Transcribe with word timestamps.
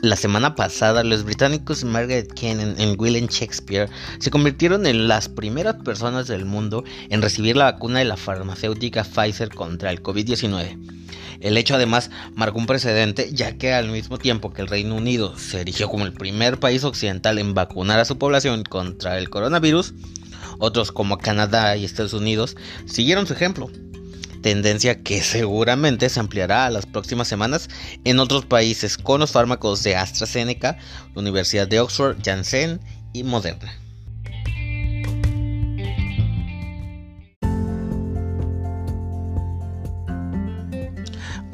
La 0.00 0.14
semana 0.14 0.54
pasada, 0.54 1.02
los 1.02 1.24
británicos 1.24 1.82
Margaret 1.82 2.32
Kennan 2.32 2.80
y 2.80 2.94
William 2.94 3.26
Shakespeare 3.26 3.90
se 4.20 4.30
convirtieron 4.30 4.86
en 4.86 5.08
las 5.08 5.28
primeras 5.28 5.74
personas 5.82 6.28
del 6.28 6.44
mundo 6.44 6.84
en 7.08 7.20
recibir 7.20 7.56
la 7.56 7.72
vacuna 7.72 7.98
de 7.98 8.04
la 8.04 8.16
farmacéutica 8.16 9.02
Pfizer 9.02 9.48
contra 9.48 9.90
el 9.90 10.00
COVID-19. 10.00 10.78
El 11.40 11.56
hecho 11.56 11.74
además 11.74 12.12
marcó 12.36 12.58
un 12.58 12.66
precedente 12.66 13.30
ya 13.32 13.58
que 13.58 13.72
al 13.72 13.88
mismo 13.88 14.18
tiempo 14.18 14.52
que 14.52 14.62
el 14.62 14.68
Reino 14.68 14.94
Unido 14.94 15.36
se 15.36 15.62
erigió 15.62 15.88
como 15.88 16.06
el 16.06 16.12
primer 16.12 16.60
país 16.60 16.84
occidental 16.84 17.38
en 17.38 17.54
vacunar 17.54 17.98
a 17.98 18.04
su 18.04 18.18
población 18.18 18.62
contra 18.62 19.18
el 19.18 19.30
coronavirus, 19.30 19.94
otros 20.60 20.92
como 20.92 21.18
Canadá 21.18 21.76
y 21.76 21.84
Estados 21.84 22.12
Unidos 22.12 22.56
siguieron 22.86 23.26
su 23.26 23.32
ejemplo 23.32 23.68
tendencia 24.42 25.02
que 25.02 25.22
seguramente 25.22 26.08
se 26.08 26.20
ampliará 26.20 26.66
a 26.66 26.70
las 26.70 26.86
próximas 26.86 27.28
semanas 27.28 27.68
en 28.04 28.18
otros 28.18 28.44
países 28.46 28.96
con 28.98 29.20
los 29.20 29.32
fármacos 29.32 29.82
de 29.82 29.96
AstraZeneca, 29.96 30.78
Universidad 31.14 31.68
de 31.68 31.80
Oxford, 31.80 32.18
Janssen 32.24 32.80
y 33.12 33.24
Moderna. 33.24 33.87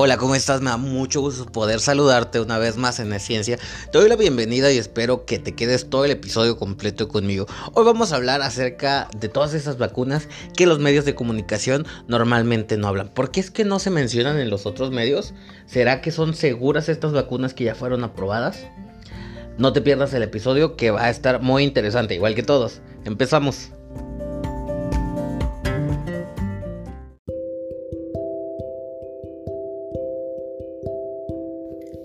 Hola, 0.04 0.18
¿cómo 0.18 0.34
estás? 0.34 0.60
Me 0.60 0.68
da 0.68 0.76
mucho 0.76 1.22
gusto 1.22 1.46
poder 1.46 1.80
saludarte 1.80 2.38
una 2.38 2.58
vez 2.58 2.76
más 2.76 3.00
en 3.00 3.18
ciencia. 3.18 3.58
Te 3.90 3.96
doy 3.96 4.10
la 4.10 4.16
bienvenida 4.16 4.70
y 4.70 4.76
espero 4.76 5.24
que 5.24 5.38
te 5.38 5.54
quedes 5.54 5.88
todo 5.88 6.04
el 6.04 6.10
episodio 6.10 6.58
completo 6.58 7.08
conmigo. 7.08 7.46
Hoy 7.72 7.86
vamos 7.86 8.12
a 8.12 8.16
hablar 8.16 8.42
acerca 8.42 9.08
de 9.18 9.30
todas 9.30 9.54
esas 9.54 9.78
vacunas 9.78 10.28
que 10.54 10.66
los 10.66 10.78
medios 10.78 11.06
de 11.06 11.14
comunicación 11.14 11.86
normalmente 12.06 12.76
no 12.76 12.88
hablan. 12.88 13.14
¿Por 13.14 13.30
qué 13.30 13.40
es 13.40 13.50
que 13.50 13.64
no 13.64 13.78
se 13.78 13.88
mencionan 13.88 14.38
en 14.38 14.50
los 14.50 14.66
otros 14.66 14.90
medios? 14.90 15.32
¿Será 15.64 16.02
que 16.02 16.10
son 16.10 16.34
seguras 16.34 16.90
estas 16.90 17.14
vacunas 17.14 17.54
que 17.54 17.64
ya 17.64 17.74
fueron 17.74 18.04
aprobadas? 18.04 18.66
No 19.56 19.72
te 19.72 19.80
pierdas 19.80 20.12
el 20.12 20.22
episodio 20.22 20.76
que 20.76 20.90
va 20.90 21.04
a 21.04 21.10
estar 21.10 21.40
muy 21.40 21.64
interesante, 21.64 22.14
igual 22.14 22.34
que 22.34 22.42
todos. 22.42 22.82
Empezamos. 23.06 23.70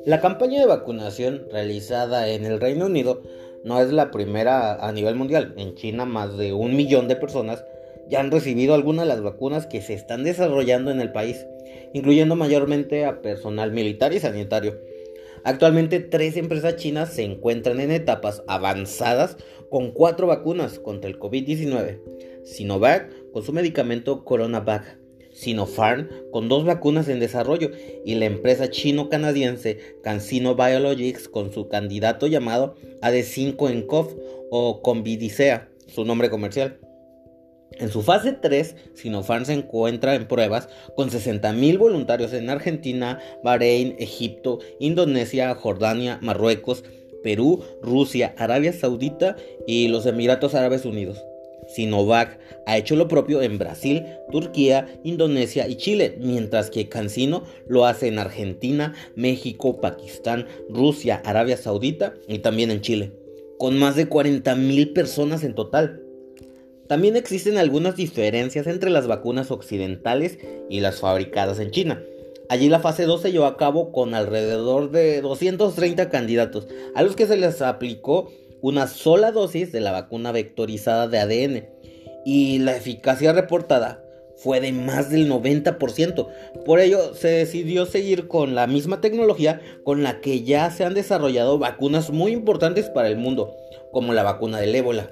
La 0.09 0.21
campaña 0.21 0.59
de 0.59 0.65
vacunación 0.65 1.45
realizada 1.51 2.29
en 2.29 2.43
el 2.43 2.59
Reino 2.59 2.87
Unido 2.87 3.21
no 3.63 3.79
es 3.79 3.91
la 3.91 4.09
primera 4.09 4.73
a 4.83 4.91
nivel 4.91 5.13
mundial. 5.13 5.53
En 5.55 5.75
China 5.75 6.05
más 6.05 6.35
de 6.35 6.51
un 6.51 6.75
millón 6.75 7.07
de 7.07 7.15
personas 7.15 7.63
ya 8.09 8.19
han 8.19 8.31
recibido 8.31 8.73
algunas 8.73 9.05
de 9.05 9.09
las 9.09 9.21
vacunas 9.21 9.67
que 9.67 9.83
se 9.83 9.93
están 9.93 10.23
desarrollando 10.23 10.89
en 10.89 10.99
el 10.99 11.11
país, 11.11 11.45
incluyendo 11.93 12.35
mayormente 12.35 13.05
a 13.05 13.21
personal 13.21 13.71
militar 13.71 14.11
y 14.11 14.19
sanitario. 14.19 14.79
Actualmente 15.43 15.99
tres 15.99 16.37
empresas 16.37 16.77
chinas 16.77 17.13
se 17.13 17.21
encuentran 17.21 17.79
en 17.79 17.91
etapas 17.91 18.41
avanzadas 18.47 19.37
con 19.69 19.91
cuatro 19.91 20.25
vacunas 20.25 20.79
contra 20.79 21.07
el 21.07 21.19
COVID-19. 21.19 21.99
Sinovac 22.45 23.13
con 23.31 23.43
su 23.43 23.53
medicamento 23.53 24.25
CoronaVac, 24.25 24.97
Sinopharm 25.39 26.09
con 26.31 26.49
dos 26.49 26.65
vacunas 26.65 27.07
en 27.07 27.21
desarrollo 27.21 27.71
y 28.05 28.15
la 28.15 28.25
empresa 28.25 28.69
chino-canadiense 28.69 29.79
CanSino 30.03 30.55
Biologics 30.55 31.29
con 31.29 31.53
su 31.53 31.69
candidato 31.69 32.27
llamado 32.27 32.75
AD5-NCoV 33.01 34.17
o 34.51 34.81
Convidicea, 34.81 35.69
su 35.87 36.03
nombre 36.03 36.29
comercial. 36.29 36.77
En 37.71 37.89
su 37.89 38.01
fase 38.01 38.33
3, 38.33 38.75
Sinopharm 38.95 39.45
se 39.45 39.53
encuentra 39.53 40.15
en 40.15 40.27
pruebas 40.27 40.67
con 40.97 41.09
60.000 41.09 41.77
voluntarios 41.77 42.33
en 42.33 42.49
Argentina, 42.49 43.19
Bahrein, 43.41 43.95
Egipto, 43.97 44.59
Indonesia, 44.79 45.55
Jordania, 45.55 46.19
Marruecos, 46.21 46.83
Perú, 47.23 47.63
Rusia, 47.81 48.35
Arabia 48.37 48.73
Saudita 48.73 49.37
y 49.65 49.87
los 49.87 50.05
Emiratos 50.05 50.53
Árabes 50.53 50.83
Unidos. 50.83 51.23
Sinovac 51.73 52.39
ha 52.65 52.77
hecho 52.77 52.95
lo 52.95 53.07
propio 53.07 53.41
en 53.41 53.57
Brasil, 53.57 54.05
Turquía, 54.31 54.87
Indonesia 55.03 55.67
y 55.67 55.75
Chile, 55.75 56.17
mientras 56.19 56.69
que 56.69 56.89
CanSino 56.89 57.43
lo 57.67 57.85
hace 57.85 58.07
en 58.07 58.19
Argentina, 58.19 58.93
México, 59.15 59.79
Pakistán, 59.79 60.47
Rusia, 60.69 61.21
Arabia 61.23 61.57
Saudita 61.57 62.13
y 62.27 62.39
también 62.39 62.71
en 62.71 62.81
Chile, 62.81 63.11
con 63.57 63.77
más 63.77 63.95
de 63.95 64.09
40.000 64.09 64.93
personas 64.93 65.43
en 65.43 65.55
total. 65.55 66.03
También 66.87 67.15
existen 67.15 67.57
algunas 67.59 67.95
diferencias 67.95 68.65
entre 68.65 68.89
las 68.89 69.05
vacunas 69.05 69.51
occidentales 69.51 70.39
y 70.69 70.79
las 70.79 70.99
fabricadas 70.99 71.59
en 71.59 71.69
China. 71.69 72.03
Allí 72.49 72.67
la 72.67 72.79
fase 72.79 73.03
2 73.03 73.21
se 73.21 73.31
llevó 73.31 73.45
a 73.45 73.57
cabo 73.57 73.91
con 73.91 74.15
alrededor 74.15 74.89
de 74.89 75.21
230 75.21 76.09
candidatos, 76.09 76.67
a 76.95 77.03
los 77.03 77.15
que 77.15 77.27
se 77.27 77.37
les 77.37 77.61
aplicó 77.61 78.31
una 78.61 78.87
sola 78.87 79.31
dosis 79.31 79.71
de 79.71 79.79
la 79.79 79.91
vacuna 79.91 80.31
vectorizada 80.31 81.07
de 81.07 81.19
ADN 81.19 81.69
y 82.25 82.59
la 82.59 82.75
eficacia 82.75 83.33
reportada 83.33 84.03
fue 84.35 84.61
de 84.61 84.71
más 84.71 85.09
del 85.09 85.29
90%. 85.29 86.27
Por 86.65 86.79
ello 86.79 87.13
se 87.13 87.27
decidió 87.29 87.85
seguir 87.85 88.27
con 88.27 88.55
la 88.55 88.67
misma 88.67 89.01
tecnología 89.01 89.61
con 89.83 90.03
la 90.03 90.21
que 90.21 90.43
ya 90.43 90.71
se 90.71 90.85
han 90.85 90.93
desarrollado 90.93 91.59
vacunas 91.59 92.09
muy 92.09 92.31
importantes 92.31 92.89
para 92.89 93.09
el 93.09 93.17
mundo, 93.17 93.53
como 93.91 94.13
la 94.13 94.23
vacuna 94.23 94.59
del 94.59 94.75
ébola. 94.75 95.11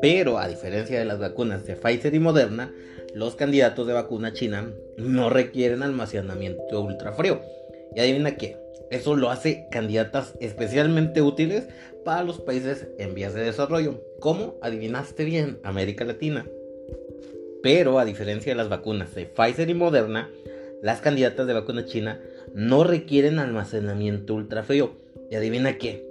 Pero 0.00 0.38
a 0.38 0.48
diferencia 0.48 0.98
de 0.98 1.04
las 1.04 1.18
vacunas 1.18 1.64
de 1.66 1.76
Pfizer 1.76 2.14
y 2.14 2.20
Moderna, 2.20 2.72
los 3.14 3.34
candidatos 3.34 3.86
de 3.86 3.92
vacuna 3.92 4.32
china 4.32 4.72
no 4.96 5.30
requieren 5.30 5.82
almacenamiento 5.82 6.80
ultrafrío. 6.80 7.40
Y 7.94 8.00
adivina 8.00 8.36
qué, 8.36 8.56
eso 8.90 9.16
lo 9.16 9.30
hace 9.30 9.66
candidatas 9.70 10.34
especialmente 10.40 11.22
útiles 11.22 11.68
para 12.04 12.22
los 12.22 12.40
países 12.40 12.88
en 12.98 13.14
vías 13.14 13.34
de 13.34 13.42
desarrollo, 13.42 14.02
como 14.20 14.56
adivinaste 14.62 15.24
bien, 15.24 15.58
América 15.62 16.04
Latina. 16.04 16.46
Pero 17.62 17.98
a 17.98 18.04
diferencia 18.04 18.52
de 18.52 18.56
las 18.56 18.68
vacunas 18.68 19.14
de 19.14 19.26
Pfizer 19.26 19.68
y 19.68 19.74
Moderna, 19.74 20.30
las 20.82 21.00
candidatas 21.00 21.46
de 21.46 21.52
vacuna 21.52 21.84
china 21.84 22.20
no 22.54 22.84
requieren 22.84 23.38
almacenamiento 23.38 24.34
ultrafrío. 24.34 24.92
Y 25.30 25.36
adivina 25.36 25.78
qué, 25.78 26.06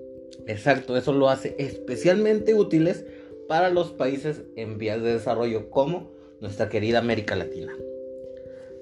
exacto, 0.47 0.95
eso 0.95 1.11
lo 1.11 1.29
hace 1.29 1.55
especialmente 1.57 2.53
útiles 2.53 3.05
para 3.49 3.71
los 3.71 3.89
países 3.89 4.43
en 4.55 4.77
vías 4.77 5.01
de 5.01 5.13
desarrollo 5.13 5.71
como 5.71 6.11
nuestra 6.39 6.69
querida 6.69 6.99
América 6.99 7.35
Latina. 7.35 7.73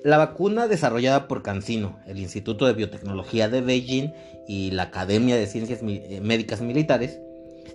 La 0.03 0.17
vacuna 0.17 0.67
desarrollada 0.67 1.29
por 1.29 1.41
CanSino, 1.41 1.97
el 2.05 2.19
Instituto 2.19 2.67
de 2.67 2.73
Biotecnología 2.73 3.47
de 3.47 3.61
Beijing 3.61 4.11
y 4.45 4.71
la 4.71 4.83
Academia 4.83 5.37
de 5.37 5.47
Ciencias 5.47 5.79
eh, 5.83 6.19
Médicas 6.21 6.59
Militares 6.59 7.17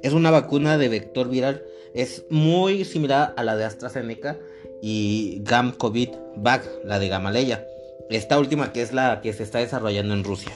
es 0.02 0.12
una 0.12 0.30
vacuna 0.30 0.76
de 0.76 0.90
vector 0.90 1.30
viral. 1.30 1.62
Es 1.94 2.26
muy 2.28 2.84
similar 2.84 3.32
a 3.38 3.42
la 3.42 3.56
de 3.56 3.64
AstraZeneca 3.64 4.38
y 4.82 5.40
GAM-COVID-Vac, 5.44 6.84
la 6.84 6.98
de 6.98 7.08
Gamaleya. 7.08 7.66
Esta 8.10 8.38
última 8.38 8.72
que 8.72 8.82
es 8.82 8.92
la 8.92 9.22
que 9.22 9.32
se 9.32 9.44
está 9.44 9.60
desarrollando 9.60 10.12
en 10.12 10.24
Rusia. 10.24 10.52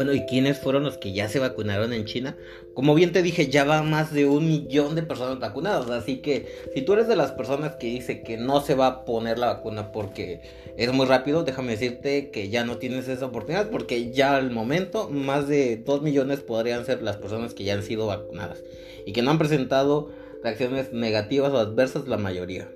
Bueno, 0.00 0.14
¿y 0.14 0.24
quiénes 0.24 0.58
fueron 0.58 0.84
los 0.84 0.96
que 0.96 1.12
ya 1.12 1.28
se 1.28 1.40
vacunaron 1.40 1.92
en 1.92 2.06
China? 2.06 2.34
Como 2.72 2.94
bien 2.94 3.12
te 3.12 3.22
dije, 3.22 3.48
ya 3.48 3.64
va 3.64 3.82
más 3.82 4.14
de 4.14 4.24
un 4.24 4.48
millón 4.48 4.94
de 4.94 5.02
personas 5.02 5.38
vacunadas. 5.38 5.90
Así 5.90 6.22
que 6.22 6.46
si 6.74 6.80
tú 6.80 6.94
eres 6.94 7.06
de 7.06 7.16
las 7.16 7.32
personas 7.32 7.74
que 7.74 7.88
dice 7.88 8.22
que 8.22 8.38
no 8.38 8.62
se 8.62 8.74
va 8.74 8.86
a 8.86 9.04
poner 9.04 9.38
la 9.38 9.48
vacuna 9.48 9.92
porque 9.92 10.40
es 10.78 10.90
muy 10.90 11.04
rápido, 11.04 11.44
déjame 11.44 11.72
decirte 11.72 12.30
que 12.30 12.48
ya 12.48 12.64
no 12.64 12.78
tienes 12.78 13.08
esa 13.08 13.26
oportunidad 13.26 13.68
porque 13.68 14.10
ya 14.10 14.36
al 14.36 14.50
momento 14.50 15.10
más 15.10 15.48
de 15.48 15.76
2 15.76 16.00
millones 16.00 16.40
podrían 16.40 16.86
ser 16.86 17.02
las 17.02 17.18
personas 17.18 17.52
que 17.52 17.64
ya 17.64 17.74
han 17.74 17.82
sido 17.82 18.06
vacunadas 18.06 18.62
y 19.04 19.12
que 19.12 19.20
no 19.20 19.32
han 19.32 19.38
presentado 19.38 20.08
reacciones 20.42 20.94
negativas 20.94 21.52
o 21.52 21.58
adversas 21.58 22.08
la 22.08 22.16
mayoría. 22.16 22.70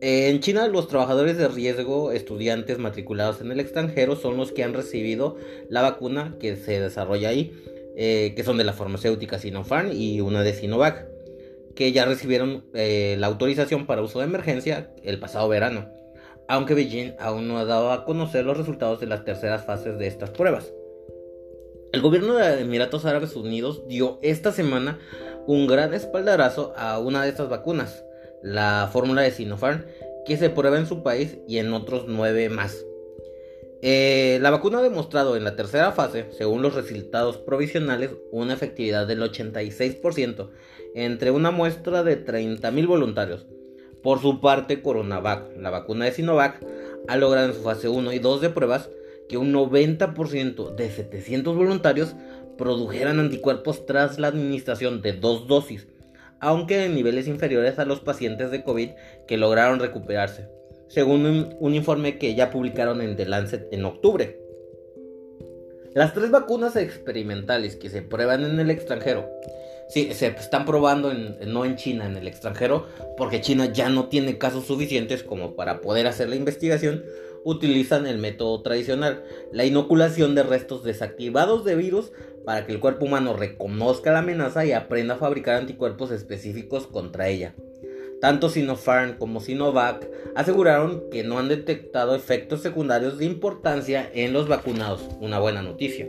En 0.00 0.40
China 0.40 0.68
los 0.68 0.88
trabajadores 0.88 1.38
de 1.38 1.48
riesgo, 1.48 2.12
estudiantes 2.12 2.78
matriculados 2.78 3.40
en 3.40 3.50
el 3.52 3.60
extranjero, 3.60 4.16
son 4.16 4.36
los 4.36 4.52
que 4.52 4.64
han 4.64 4.74
recibido 4.74 5.36
la 5.68 5.82
vacuna 5.82 6.36
que 6.38 6.56
se 6.56 6.80
desarrolla 6.80 7.30
ahí, 7.30 7.52
eh, 7.96 8.32
que 8.36 8.44
son 8.44 8.58
de 8.58 8.64
la 8.64 8.72
farmacéutica 8.72 9.38
Sinopharm 9.38 9.92
y 9.92 10.20
una 10.20 10.42
de 10.42 10.52
Sinovac, 10.52 11.06
que 11.74 11.92
ya 11.92 12.04
recibieron 12.04 12.64
eh, 12.74 13.16
la 13.18 13.28
autorización 13.28 13.86
para 13.86 14.02
uso 14.02 14.18
de 14.18 14.26
emergencia 14.26 14.90
el 15.02 15.18
pasado 15.18 15.48
verano, 15.48 15.88
aunque 16.48 16.74
Beijing 16.74 17.14
aún 17.18 17.48
no 17.48 17.58
ha 17.58 17.64
dado 17.64 17.90
a 17.90 18.04
conocer 18.04 18.44
los 18.44 18.56
resultados 18.56 19.00
de 19.00 19.06
las 19.06 19.24
terceras 19.24 19.64
fases 19.64 19.98
de 19.98 20.06
estas 20.06 20.30
pruebas. 20.30 20.72
El 21.92 22.02
gobierno 22.02 22.34
de 22.34 22.60
Emiratos 22.60 23.04
Árabes 23.04 23.36
Unidos 23.36 23.82
dio 23.86 24.18
esta 24.22 24.50
semana 24.50 24.98
un 25.46 25.66
gran 25.66 25.94
espaldarazo 25.94 26.72
a 26.76 26.98
una 26.98 27.22
de 27.22 27.28
estas 27.28 27.48
vacunas, 27.48 28.03
la 28.44 28.88
fórmula 28.92 29.22
de 29.22 29.30
Sinopharm 29.30 29.84
que 30.26 30.36
se 30.36 30.50
prueba 30.50 30.78
en 30.78 30.86
su 30.86 31.02
país 31.02 31.38
y 31.48 31.58
en 31.58 31.72
otros 31.72 32.04
nueve 32.06 32.48
más. 32.48 32.84
Eh, 33.82 34.38
la 34.40 34.50
vacuna 34.50 34.78
ha 34.78 34.82
demostrado 34.82 35.36
en 35.36 35.44
la 35.44 35.56
tercera 35.56 35.92
fase, 35.92 36.26
según 36.30 36.62
los 36.62 36.74
resultados 36.74 37.38
provisionales, 37.38 38.12
una 38.30 38.54
efectividad 38.54 39.06
del 39.06 39.22
86% 39.22 40.48
entre 40.94 41.30
una 41.30 41.50
muestra 41.50 42.02
de 42.02 42.24
30.000 42.24 42.86
voluntarios. 42.86 43.46
Por 44.02 44.20
su 44.20 44.40
parte, 44.40 44.80
Coronavac, 44.80 45.56
la 45.58 45.70
vacuna 45.70 46.04
de 46.04 46.12
Sinovac, 46.12 46.64
ha 47.08 47.16
logrado 47.16 47.48
en 47.48 47.54
su 47.54 47.62
fase 47.62 47.88
1 47.88 48.12
y 48.12 48.18
2 48.18 48.40
de 48.40 48.50
pruebas 48.50 48.90
que 49.28 49.38
un 49.38 49.52
90% 49.52 50.74
de 50.74 50.90
700 50.90 51.56
voluntarios 51.56 52.14
produjeran 52.56 53.20
anticuerpos 53.20 53.86
tras 53.86 54.18
la 54.18 54.28
administración 54.28 55.02
de 55.02 55.12
dos 55.14 55.46
dosis, 55.46 55.86
aunque 56.44 56.84
en 56.84 56.94
niveles 56.94 57.28
inferiores 57.28 57.78
a 57.78 57.84
los 57.84 58.00
pacientes 58.00 58.50
de 58.50 58.62
COVID 58.62 58.90
que 59.26 59.36
lograron 59.36 59.80
recuperarse 59.80 60.48
según 60.88 61.56
un, 61.58 61.74
informe 61.74 62.18
que 62.18 62.34
ya 62.34 62.50
publicaron 62.50 63.00
en 63.00 63.16
The 63.16 63.26
Lancet 63.26 63.68
en 63.72 63.84
octubre. 63.84 64.38
Las 65.92 66.14
tres 66.14 66.30
vacunas 66.30 66.76
experimentales 66.76 67.76
que 67.76 67.88
se 67.88 68.02
prueban 68.02 68.44
en 68.44 68.58
el 68.60 68.70
extranjero, 68.70 69.28
sí, 69.88 70.12
se 70.12 70.28
están 70.28 70.64
probando 70.64 71.12
no 71.12 71.64
en 71.64 71.76
China, 71.76 72.06
en 72.06 72.16
el 72.16 72.28
extranjero, 72.28 72.86
porque 73.16 73.40
China 73.40 73.72
ya 73.72 73.88
no 73.88 74.08
tiene 74.08 74.38
casos 74.38 74.66
suficientes 74.66 75.22
como 75.22 75.54
para 75.54 75.80
poder 75.80 76.06
hacer 76.06 76.28
la 76.28 76.36
investigación, 76.36 77.04
utilizan 77.44 78.06
el 78.06 78.18
método 78.18 78.62
tradicional, 78.62 79.22
la 79.52 79.64
inoculación 79.64 80.34
de 80.34 80.42
restos 80.42 80.82
desactivados 80.82 81.64
de 81.64 81.76
virus 81.76 82.10
para 82.44 82.66
que 82.66 82.72
el 82.72 82.80
cuerpo 82.80 83.06
humano 83.06 83.34
reconozca 83.34 84.12
la 84.12 84.18
amenaza 84.20 84.64
y 84.64 84.72
aprenda 84.72 85.14
a 85.14 85.18
fabricar 85.18 85.56
anticuerpos 85.56 86.10
específicos 86.10 86.86
contra 86.86 87.28
ella. 87.28 87.54
Tanto 88.20 88.48
Sinopharm 88.48 89.18
como 89.18 89.40
Sinovac 89.40 90.08
aseguraron 90.34 91.04
que 91.10 91.24
no 91.24 91.38
han 91.38 91.48
detectado 91.48 92.14
efectos 92.14 92.62
secundarios 92.62 93.18
de 93.18 93.26
importancia 93.26 94.10
en 94.14 94.32
los 94.32 94.48
vacunados. 94.48 95.02
Una 95.20 95.38
buena 95.38 95.62
noticia. 95.62 96.08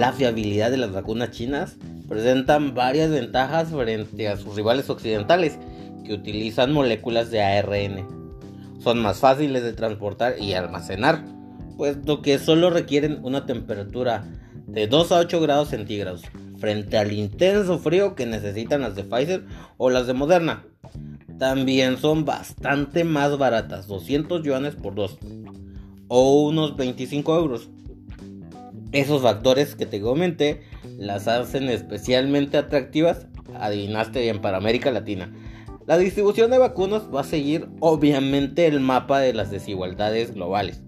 La 0.00 0.14
fiabilidad 0.14 0.70
de 0.70 0.78
las 0.78 0.92
vacunas 0.92 1.30
chinas 1.30 1.76
presentan 2.08 2.74
varias 2.74 3.10
ventajas 3.10 3.68
frente 3.68 4.28
a 4.28 4.38
sus 4.38 4.56
rivales 4.56 4.88
occidentales 4.88 5.58
que 6.06 6.14
utilizan 6.14 6.72
moléculas 6.72 7.30
de 7.30 7.42
ARN. 7.42 8.08
Son 8.82 8.98
más 8.98 9.18
fáciles 9.18 9.62
de 9.62 9.74
transportar 9.74 10.40
y 10.40 10.54
almacenar 10.54 11.22
puesto 11.76 12.22
que 12.22 12.38
solo 12.38 12.70
requieren 12.70 13.18
una 13.22 13.44
temperatura 13.44 14.24
de 14.66 14.86
2 14.86 15.12
a 15.12 15.18
8 15.18 15.38
grados 15.38 15.68
centígrados, 15.68 16.22
frente 16.56 16.96
al 16.96 17.12
intenso 17.12 17.78
frío 17.78 18.14
que 18.14 18.24
necesitan 18.24 18.80
las 18.80 18.94
de 18.96 19.04
Pfizer 19.04 19.44
o 19.76 19.90
las 19.90 20.06
de 20.06 20.14
Moderna. 20.14 20.64
También 21.38 21.98
son 21.98 22.24
bastante 22.24 23.04
más 23.04 23.36
baratas, 23.36 23.86
200 23.86 24.42
yuanes 24.44 24.76
por 24.76 24.94
dos, 24.94 25.18
o 26.08 26.40
unos 26.44 26.74
25 26.74 27.36
euros. 27.36 27.68
Esos 28.92 29.22
factores 29.22 29.76
que 29.76 29.86
te 29.86 30.00
comenté 30.00 30.62
las 30.98 31.28
hacen 31.28 31.68
especialmente 31.68 32.58
atractivas, 32.58 33.28
adivinaste 33.54 34.20
bien, 34.20 34.40
para 34.40 34.56
América 34.56 34.90
Latina. 34.90 35.32
La 35.86 35.96
distribución 35.96 36.50
de 36.50 36.58
vacunas 36.58 37.02
va 37.14 37.20
a 37.20 37.24
seguir 37.24 37.68
obviamente 37.78 38.66
el 38.66 38.80
mapa 38.80 39.20
de 39.20 39.32
las 39.32 39.52
desigualdades 39.52 40.34
globales. 40.34 40.82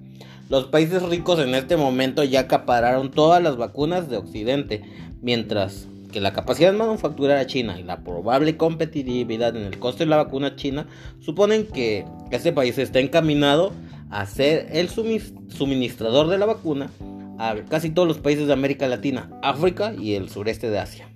Los 0.48 0.66
países 0.66 1.02
ricos 1.04 1.38
en 1.38 1.54
este 1.54 1.76
momento 1.76 2.24
ya 2.24 2.40
acapararon 2.40 3.12
todas 3.12 3.40
las 3.40 3.56
vacunas 3.56 4.10
de 4.10 4.16
Occidente, 4.16 4.82
mientras 5.20 5.86
que 6.12 6.20
la 6.20 6.32
capacidad 6.32 6.72
manufacturera 6.72 7.46
china 7.46 7.78
y 7.78 7.84
la 7.84 8.02
probable 8.02 8.56
competitividad 8.56 9.56
en 9.56 9.62
el 9.62 9.78
coste 9.78 10.04
de 10.04 10.10
la 10.10 10.16
vacuna 10.16 10.56
china 10.56 10.88
suponen 11.20 11.66
que 11.66 12.04
este 12.32 12.52
país 12.52 12.78
está 12.78 12.98
encaminado 12.98 13.72
a 14.10 14.26
ser 14.26 14.66
el 14.72 14.88
suministrador 14.90 16.28
de 16.28 16.38
la 16.38 16.46
vacuna 16.46 16.90
a 17.38 17.54
casi 17.68 17.90
todos 17.90 18.08
los 18.08 18.18
países 18.18 18.46
de 18.46 18.52
América 18.52 18.88
Latina, 18.88 19.30
África 19.42 19.94
y 19.98 20.14
el 20.14 20.28
sureste 20.28 20.70
de 20.70 20.78
Asia. 20.78 21.08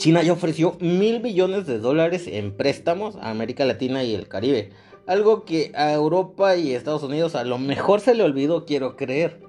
China 0.00 0.22
ya 0.22 0.32
ofreció 0.32 0.78
mil 0.80 1.20
billones 1.20 1.66
de 1.66 1.78
dólares 1.78 2.26
en 2.26 2.56
préstamos 2.56 3.16
a 3.16 3.28
América 3.28 3.66
Latina 3.66 4.02
y 4.02 4.14
el 4.14 4.28
Caribe. 4.28 4.70
Algo 5.06 5.44
que 5.44 5.72
a 5.74 5.92
Europa 5.92 6.56
y 6.56 6.72
Estados 6.72 7.02
Unidos 7.02 7.34
a 7.34 7.44
lo 7.44 7.58
mejor 7.58 8.00
se 8.00 8.14
le 8.14 8.22
olvidó, 8.22 8.64
quiero 8.64 8.96
creer. 8.96 9.42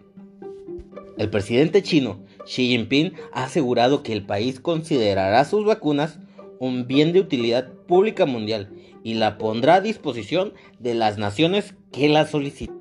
El 1.17 1.29
presidente 1.29 1.81
chino, 1.83 2.19
Xi 2.43 2.67
Jinping, 2.67 3.13
ha 3.31 3.45
asegurado 3.45 4.03
que 4.03 4.11
el 4.11 4.25
país 4.25 4.59
considerará 4.59 5.45
sus 5.45 5.63
vacunas 5.63 6.19
un 6.61 6.85
bien 6.85 7.11
de 7.11 7.19
utilidad 7.19 7.69
pública 7.87 8.27
mundial 8.27 8.69
y 9.03 9.15
la 9.15 9.39
pondrá 9.39 9.75
a 9.75 9.81
disposición 9.81 10.53
de 10.77 10.93
las 10.93 11.17
naciones 11.17 11.73
que 11.91 12.07
la 12.07 12.27
soliciten. 12.27 12.79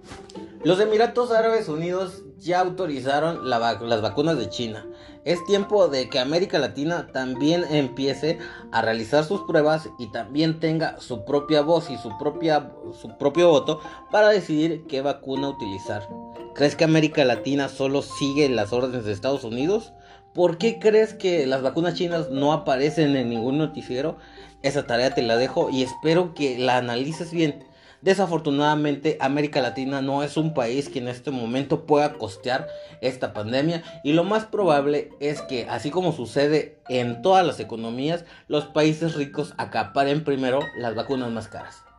Los 0.62 0.78
Emiratos 0.80 1.30
Árabes 1.30 1.66
Unidos 1.70 2.22
ya 2.36 2.60
autorizaron 2.60 3.48
las 3.48 4.02
vacunas 4.02 4.36
de 4.36 4.50
China. 4.50 4.86
Es 5.24 5.42
tiempo 5.46 5.88
de 5.88 6.10
que 6.10 6.18
América 6.18 6.58
Latina 6.58 7.08
también 7.10 7.64
empiece 7.70 8.38
a 8.70 8.82
realizar 8.82 9.24
sus 9.24 9.40
pruebas 9.44 9.88
y 9.98 10.08
también 10.12 10.60
tenga 10.60 11.00
su 11.00 11.24
propia 11.24 11.62
voz 11.62 11.88
y 11.88 11.96
su, 11.96 12.10
propia, 12.18 12.72
su 13.00 13.16
propio 13.16 13.48
voto 13.48 13.80
para 14.10 14.28
decidir 14.28 14.84
qué 14.88 15.00
vacuna 15.00 15.48
utilizar. 15.48 16.06
¿Crees 16.54 16.76
que 16.76 16.84
América 16.84 17.24
Latina 17.24 17.70
solo 17.70 18.02
sigue 18.02 18.46
las 18.50 18.74
órdenes 18.74 19.06
de 19.06 19.12
Estados 19.12 19.44
Unidos? 19.44 19.94
¿Por 20.34 20.58
qué 20.58 20.78
crees 20.78 21.12
que 21.12 21.44
las 21.44 21.60
vacunas 21.60 21.94
chinas 21.94 22.30
no 22.30 22.52
aparecen 22.52 23.16
en 23.16 23.28
ningún 23.28 23.58
noticiero? 23.58 24.16
Esa 24.62 24.86
tarea 24.86 25.12
te 25.12 25.22
la 25.22 25.36
dejo 25.36 25.70
y 25.70 25.82
espero 25.82 26.34
que 26.34 26.56
la 26.56 26.76
analices 26.76 27.32
bien. 27.32 27.64
Desafortunadamente, 28.00 29.18
América 29.20 29.60
Latina 29.60 30.02
no 30.02 30.22
es 30.22 30.36
un 30.36 30.54
país 30.54 30.88
que 30.88 31.00
en 31.00 31.08
este 31.08 31.32
momento 31.32 31.84
pueda 31.84 32.12
costear 32.12 32.68
esta 33.00 33.32
pandemia 33.32 33.82
y 34.04 34.12
lo 34.12 34.22
más 34.22 34.46
probable 34.46 35.10
es 35.18 35.42
que, 35.42 35.66
así 35.68 35.90
como 35.90 36.12
sucede 36.12 36.78
en 36.88 37.22
todas 37.22 37.44
las 37.44 37.58
economías, 37.58 38.24
los 38.46 38.66
países 38.66 39.16
ricos 39.16 39.52
acaparen 39.58 40.22
primero 40.22 40.60
las 40.78 40.94
vacunas 40.94 41.30
más 41.32 41.48
caras. 41.48 41.89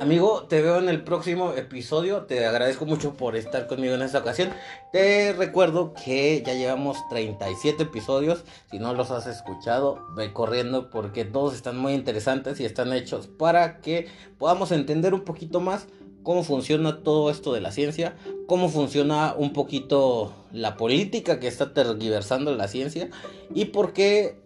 Amigo, 0.00 0.46
te 0.48 0.62
veo 0.62 0.78
en 0.78 0.88
el 0.88 1.04
próximo 1.04 1.52
episodio. 1.52 2.22
Te 2.22 2.46
agradezco 2.46 2.86
mucho 2.86 3.12
por 3.12 3.36
estar 3.36 3.66
conmigo 3.66 3.94
en 3.94 4.00
esta 4.00 4.20
ocasión. 4.20 4.48
Te 4.92 5.34
recuerdo 5.34 5.92
que 5.92 6.42
ya 6.42 6.54
llevamos 6.54 6.96
37 7.10 7.82
episodios. 7.82 8.42
Si 8.70 8.78
no 8.78 8.94
los 8.94 9.10
has 9.10 9.26
escuchado, 9.26 10.02
ve 10.16 10.32
corriendo 10.32 10.88
porque 10.88 11.26
todos 11.26 11.54
están 11.54 11.76
muy 11.76 11.92
interesantes 11.92 12.60
y 12.60 12.64
están 12.64 12.94
hechos 12.94 13.26
para 13.26 13.82
que 13.82 14.08
podamos 14.38 14.72
entender 14.72 15.12
un 15.12 15.20
poquito 15.20 15.60
más 15.60 15.86
cómo 16.22 16.42
funciona 16.42 17.02
todo 17.02 17.30
esto 17.30 17.52
de 17.52 17.60
la 17.60 17.72
ciencia, 17.72 18.16
cómo 18.46 18.68
funciona 18.68 19.34
un 19.36 19.52
poquito 19.52 20.32
la 20.52 20.76
política 20.76 21.40
que 21.40 21.48
está 21.48 21.72
tergiversando 21.72 22.54
la 22.54 22.68
ciencia 22.68 23.10
y 23.54 23.66
por 23.66 23.92
qué 23.92 24.36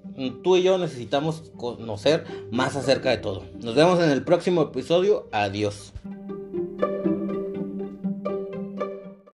tú 0.42 0.56
y 0.56 0.62
yo 0.62 0.78
necesitamos 0.78 1.50
conocer 1.56 2.24
más 2.50 2.76
acerca 2.76 3.10
de 3.10 3.18
todo. 3.18 3.44
Nos 3.60 3.74
vemos 3.74 4.00
en 4.00 4.10
el 4.10 4.24
próximo 4.24 4.62
episodio. 4.62 5.28
Adiós. 5.32 5.92